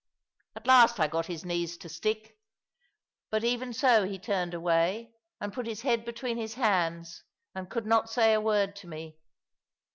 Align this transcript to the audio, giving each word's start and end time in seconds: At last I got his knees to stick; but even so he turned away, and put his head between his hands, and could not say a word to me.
At 0.55 0.65
last 0.65 0.99
I 0.99 1.07
got 1.07 1.27
his 1.27 1.45
knees 1.45 1.77
to 1.77 1.87
stick; 1.87 2.35
but 3.29 3.43
even 3.43 3.71
so 3.71 4.03
he 4.07 4.17
turned 4.17 4.55
away, 4.55 5.13
and 5.39 5.53
put 5.53 5.67
his 5.67 5.81
head 5.81 6.05
between 6.05 6.37
his 6.37 6.55
hands, 6.55 7.23
and 7.53 7.69
could 7.69 7.85
not 7.85 8.09
say 8.09 8.33
a 8.33 8.41
word 8.41 8.75
to 8.77 8.87
me. 8.87 9.19